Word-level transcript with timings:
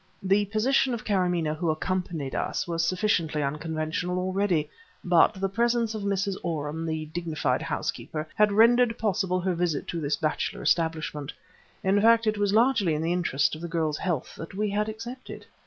The 0.23 0.45
position 0.45 0.95
of 0.95 1.03
Kâramaneh, 1.05 1.55
who 1.57 1.69
accompanied 1.69 2.33
us, 2.33 2.67
was 2.67 2.83
sufficiently 2.83 3.43
unconventional 3.43 4.17
already, 4.17 4.67
but 5.03 5.35
the 5.35 5.47
presence 5.47 5.93
of 5.93 6.01
Mrs. 6.01 6.37
Oram, 6.41 6.87
the 6.87 7.05
dignified 7.13 7.61
housekeeper, 7.61 8.27
had 8.33 8.51
rendered 8.51 8.97
possible 8.97 9.39
her 9.41 9.53
visit 9.53 9.87
to 9.89 10.01
this 10.01 10.15
bachelor 10.17 10.63
establishment. 10.63 11.31
In 11.83 12.01
fact 12.01 12.25
it 12.25 12.39
was 12.39 12.51
largely 12.51 12.95
in 12.95 13.03
the 13.03 13.13
interests 13.13 13.53
of 13.53 13.61
the 13.61 13.67
girl's 13.67 13.99
health 13.99 14.33
that 14.37 14.55
we 14.55 14.71
had 14.71 14.89
accepted. 14.89 15.45